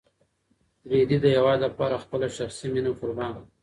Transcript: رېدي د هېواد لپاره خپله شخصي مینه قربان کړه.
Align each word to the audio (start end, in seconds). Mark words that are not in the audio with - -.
رېدي 0.91 1.17
د 1.21 1.25
هېواد 1.35 1.59
لپاره 1.67 2.01
خپله 2.03 2.27
شخصي 2.37 2.67
مینه 2.73 2.91
قربان 2.99 3.31
کړه. 3.35 3.45